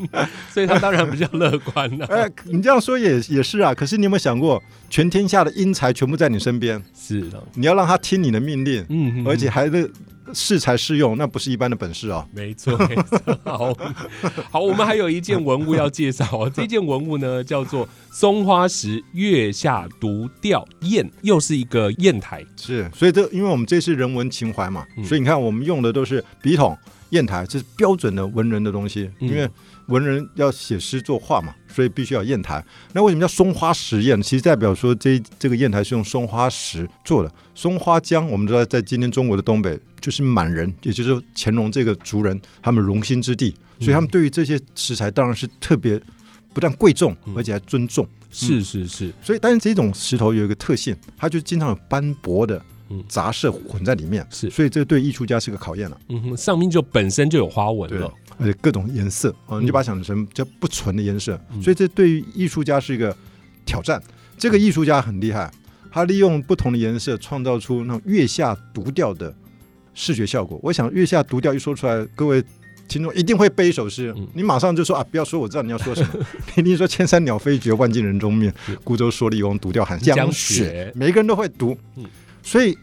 [0.50, 3.74] 所以他当然比较乐观了、 哎，你这样说也也是啊。
[3.74, 9.92] 可是你有没有想过，全天下的英才全部在你身边，是的，你要让他听你的命令，嗯，而且还是
[10.34, 12.26] 适才适用，那不是一般的本事啊。
[12.32, 13.38] 没错，没错。
[13.44, 13.76] 好，
[14.50, 16.50] 好，我们还有一件文物要介绍哦。
[16.52, 22.44] 这件文物呢，叫做松花石月下独钓砚，又是一个砚台。
[22.56, 26.76] 是，所以这因为我们这是人文情怀嘛，嗯所以你看我们用的都是笔筒、
[27.10, 29.10] 砚台，这是标准的文人的东西。
[29.20, 29.48] 嗯因为
[29.86, 32.64] 文人要写诗作画嘛，所以必须要砚台。
[32.92, 34.20] 那为什么叫松花石砚？
[34.20, 37.32] 其实代表说这这个砚台是用松花石做的。
[37.54, 46.00] 松花江，我们知道在今天中国的东北就是满人，也就是乾隆这个族人他们荣兴之地，所以他们对于这些食材当然是特别
[46.54, 47.34] 不但贵重，嗯。
[47.36, 48.06] 而且还尊重。
[48.30, 53.02] 是是是，所以，但是这种石头有一个特性，它就经常有斑驳的嗯。
[53.08, 54.48] 杂色混在里面，是。
[54.48, 58.08] 所以这对艺术家是个考验了、嗯哼，上面就本身就有花纹了。
[58.38, 61.60] 而且各种颜色啊，你就把它想成叫不纯的颜色，嗯。
[61.60, 63.16] 所以这对于艺术家是一个
[63.64, 64.00] 挑战。
[64.38, 65.50] 这个艺术家很厉害，
[65.90, 69.34] 他利用不同的颜色创造出那种月下独钓的
[69.96, 70.60] 视觉效果。
[70.62, 72.44] 我想月下独钓一说出来，各位。
[72.88, 76.24] 听众一定会背一首诗，嗯你马上就说啊，不要说，我知道你要说什么。
[76.54, 78.48] 你一定说“千山鸟飞绝，万径人踪灭；
[78.84, 80.92] 孤舟蓑笠翁，独钓寒江江雪雪”。
[80.94, 82.04] 每个人都会读，嗯
[82.44, 82.78] 所以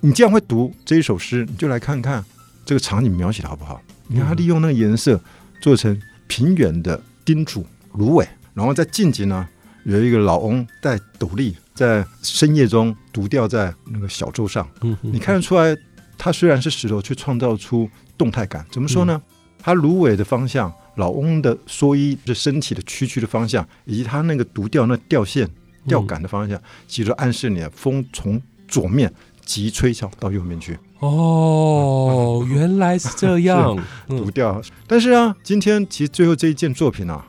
[0.00, 2.22] 你既然会读这一首诗，你就来看看
[2.66, 3.80] 这个场景描写的好不好。
[4.06, 5.18] 你看他利用那个颜色
[5.62, 9.48] 做成平原的丁柱、芦苇，然后在近景呢
[9.84, 14.68] 有一个老翁戴斗笠，在深夜中独钓在那个小舟上。
[14.82, 15.74] 嗯，你看得出来，
[16.18, 18.66] 它虽然是石头，却创造出动态感。
[18.70, 19.22] 怎么说呢？
[19.60, 25.48] 它芦苇的方向，老翁的蓑衣的身体的曲曲的方向，以及它那个独钓那钓线、
[25.86, 29.12] 钓杆的方向，其实暗示你的风从左面
[29.44, 30.78] 急吹向到右面去。
[31.00, 33.76] 哦，原来是这样。
[34.08, 34.60] 嗯独钓。
[34.86, 37.26] 但是啊，今天其实最后这一件作品啊，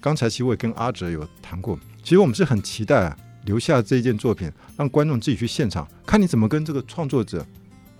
[0.00, 7.44] 刚才其实我也跟阿哲有谈过，其实我们是很期待、啊、留下这一件作品，让观众自己去现场看你怎么跟这个创作者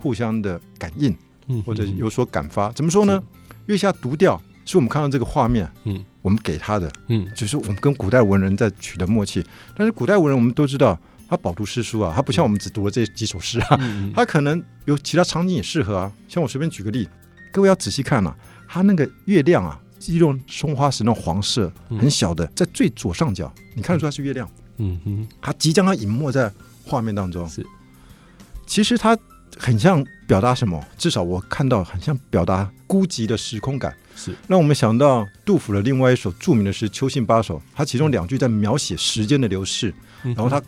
[0.01, 1.15] 互相的感应，
[1.49, 2.73] 嗯或者有所感发。
[2.73, 3.23] 怎么说呢？
[3.67, 7.29] 月下独钓是我们看到这个画面，嗯，我们给他的，嗯。
[7.35, 9.45] 就是我们跟古代文人在取得默契。
[9.77, 16.11] 但是古代文人我们都知道，他饱读诗书啊，他不像我们只读了这几首诗啊，嗯他可能有其他场景也适合啊。
[16.27, 17.09] 像我随便举个例，
[17.53, 18.35] 各位要仔细看啊，
[18.67, 21.99] 他那个月亮啊，是用松花石那种黄色，嗯。
[21.99, 24.99] 很小的，在最左上角，你看得出它是月亮，嗯。
[25.05, 26.53] 哼，它即将要隐没在
[26.85, 27.49] 画面当中。
[27.49, 27.65] 是，
[28.67, 29.17] 其实它
[29.61, 30.83] 很像表达什么？
[30.97, 33.95] 至少我看到很像表达孤寂的时空感。
[34.17, 40.63] 是让我们想到杜甫的另外一首著名的诗《秋兴八首》，他其中两句在描写时间的流逝，然然后他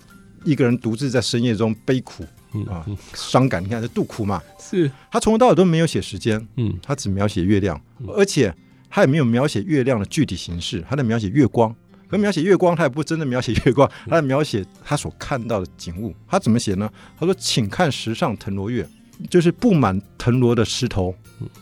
[0.44, 3.62] 一个人独自在深夜中悲苦嗯啊，伤感。
[3.62, 8.54] 你看这杜苦嘛，是他从头到尾都没有写时间，嗯他只描写月亮，而且
[8.88, 11.74] 他也没有描写月亮的具体形式，他在描写月光。
[12.12, 16.14] 可描写月光，他也不真的描写月光，他在描写他所看到的景物。
[16.28, 16.90] 他怎么写呢？
[17.18, 18.86] 他说：“请看石上藤萝月，
[19.30, 21.14] 就是布满藤萝的石头，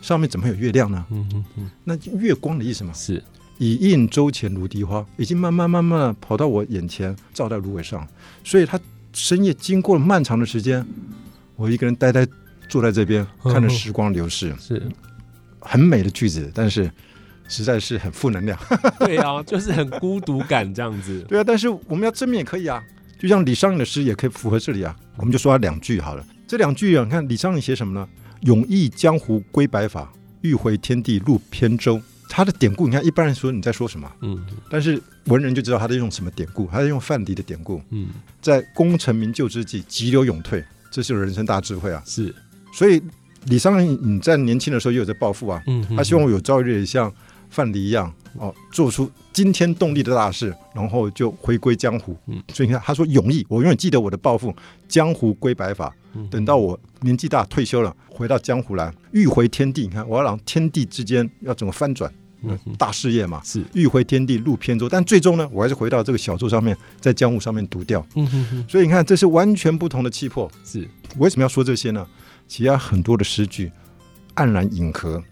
[0.03, 1.07] 上面怎么会有月亮呢？
[1.13, 2.93] 嗯嗯嗯那月光的意思嘛。
[2.93, 3.23] 是
[3.59, 8.05] 以映周前如荻花，已经慢慢慢慢的跑到我眼前，照在芦苇上。
[8.43, 8.77] 所以他
[9.13, 10.85] 深夜经过了漫长的时间，
[11.55, 12.27] 我一个人呆呆
[12.69, 14.83] 坐在这边，看着时光流逝，是，
[15.61, 16.91] 很美的句子，但是
[17.51, 18.59] 实在是很负能量。
[19.01, 21.23] 对啊，就是很孤独感这样子。
[21.29, 22.83] 对啊，但是我们要正面也可以啊，
[23.19, 24.97] 就像李商隐的诗也可以符合这里啊。
[25.17, 28.09] 我们就说他两句好了，这两句啊，你看李商隐写什么呢？
[28.43, 30.11] 永忆江湖归白发，
[30.41, 32.01] 欲回天地入扁舟。
[32.33, 38.09] 他的典故，你看一般人说你在说什么，嗯但是文人就知道他在用什么典故，他在用范蠡的典故，嗯
[38.41, 42.01] 在功成名就之际急流勇退，这是人生大智慧啊。
[42.07, 42.33] 是
[42.73, 43.03] 所以
[43.47, 47.13] 李商隐你在年轻的时候也有在抱负啊，嗯他希望我有朝一日也像
[47.51, 52.17] 范蠡一样哦，做出惊天动地的大事，然后就回归江湖。
[52.27, 54.55] 嗯所以你看，他说永毅，我永远记得我的抱负，
[54.89, 55.93] 江湖归白发。
[56.15, 59.83] 嗯等到我年纪大退休了，回到江湖来，欲回天地。
[59.83, 63.41] 你看，我要让天地之间要怎么翻转，嗯大事业嘛。
[63.45, 68.05] 是欲回天地入扁舟，但最终呢，我还是回到这个小舟上面，在江湖上面独钓。
[68.17, 70.51] 嗯哼哼所以你看，这是完全不同的气魄。
[70.65, 72.07] 是为什么要说这些呢？
[72.49, 73.71] 其他很多的诗句
[74.35, 75.23] 黯然隐合，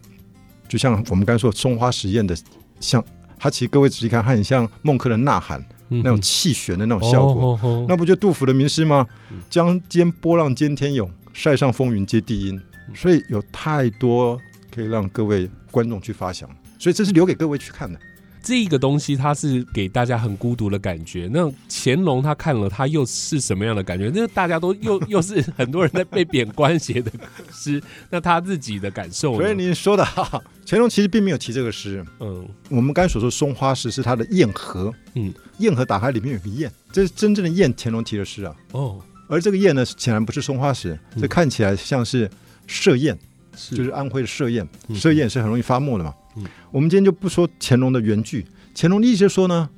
[0.68, 2.36] 就像我们刚才说松花实验的，
[2.78, 3.02] 像
[3.38, 7.56] 它其实各位仔细看，它很像孟克的《呐喊》那那种气旋的那种效果。
[7.56, 9.38] 果那不就杜甫的名诗吗嗯？
[9.48, 12.60] 江间波浪兼天涌，塞上风云接地阴。
[12.94, 14.40] 所以有太多
[14.74, 17.98] 可以让各位观众去发想，所以这是留给各位去看的。
[18.42, 21.28] 这个东西它是给大家很孤独的感觉。
[21.32, 24.10] 那乾隆他看了，他又是什么样的感觉？
[24.14, 27.10] 那大家都又 又是很多人在被贬官写的
[27.52, 29.38] 诗，那他自己的感受呢？
[29.38, 32.04] 所以您说的哈，乾隆其实并没有提这个诗。
[32.20, 38.54] 嗯我们刚才所说松花诗是他的燕河，嗯，燕河打开里面有个燕，这是真正的燕，乾隆提的诗啊。
[38.72, 42.30] 哦而这个燕呢，显然不是松花石，嗯这看起来像是
[42.66, 43.18] 射燕，
[43.54, 44.66] 是就是安徽的射燕。
[44.88, 46.14] 嗯射燕是很容易发墨的嘛。
[46.36, 49.68] 嗯我们今天就不说乾隆的原句，乾隆的意思是说呢，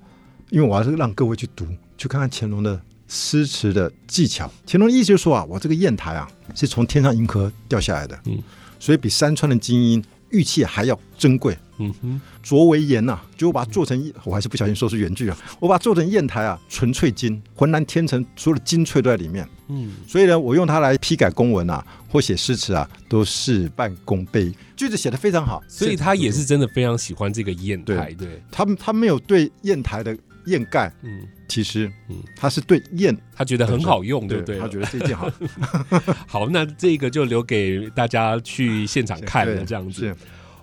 [0.50, 4.50] 因为我还是让各位去读，去看看乾隆的诗词的技巧。
[4.66, 8.38] 乾隆的意思就是说啊，我这个砚台啊是从天上银河掉下来的，嗯
[8.78, 11.56] 所以比山川的精英玉器还要珍贵。
[11.80, 19.48] 嗯哼琢为盐呐、就我把它做成，我还是不小心说出原句啊，我把它做成砚台啊，纯粹金，浑然天成，所有的精粹都在里面。
[19.68, 24.52] 嗯所以呢，我用它来批改公文啊，或写诗词啊，都事半功倍。
[24.76, 30.16] 句子写得非常好，所以他也是真的非常喜欢这个砚台，对，他他没有对砚台的
[30.46, 34.58] 砚盖，嗯，其实嗯他是对砚他觉得很好用，对不对？
[34.58, 35.30] 他觉得这件好
[36.26, 40.16] 好，那这个就留给大家去现场看了， 对这样子。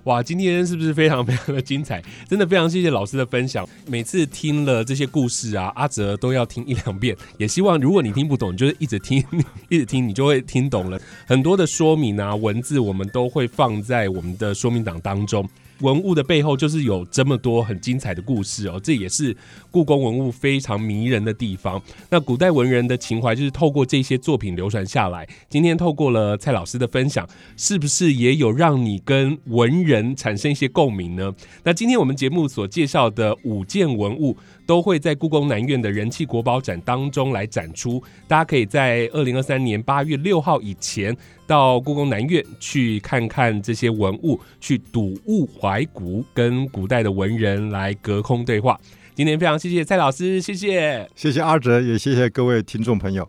[0.08, 2.02] 哇，今天是不是非常非常的精彩？
[2.30, 3.68] 真的非常谢谢老师的分享。
[3.88, 7.14] 每次听了这些故事啊，阿哲都要听一两遍。
[7.38, 9.22] 也希望如果你听不懂，就是一直听，
[9.68, 10.98] 一直听，你就会听懂了。
[11.26, 15.46] 很多的说明啊，文字我们都会放在我们的说明档当中。
[15.82, 19.36] 文物的背后就是有这么多很精彩的故事哦，这也是
[19.70, 21.82] 故宫文物非常迷人的地方。
[22.10, 25.28] 那古代文人的情怀就是透过这些作品流传下来。
[25.50, 31.34] 今天透过了蔡老师的分享，是不是也有让你跟文人产生一些共鸣呢？
[31.64, 34.36] 那今天我们节目所介绍的五件文物，
[34.66, 38.02] 都会在故宫南院的人气国宝展当中来展出。
[38.28, 41.16] 大家可以在二零二三年八月六号以前
[41.48, 48.80] 到故宫南院去看看这些文物，去睹物怀古，跟古代的文人来隔空对话。
[49.16, 51.10] 今天非常谢谢蔡老师，谢谢。
[51.16, 53.28] 谢谢阿哲，也谢谢各位听众朋友。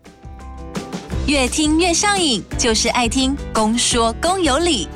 [1.25, 4.87] 越听越上瘾，就是爱听公说公有理。